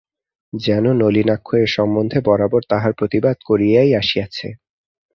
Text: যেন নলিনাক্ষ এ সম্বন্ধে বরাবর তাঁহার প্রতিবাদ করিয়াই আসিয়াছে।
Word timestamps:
যেন 0.53 0.85
নলিনাক্ষ 1.01 1.49
এ 1.57 1.67
সম্বন্ধে 1.67 2.19
বরাবর 2.21 2.61
তাঁহার 2.69 2.93
প্রতিবাদ 2.93 3.37
করিয়াই 3.45 3.91
আসিয়াছে। 3.95 4.47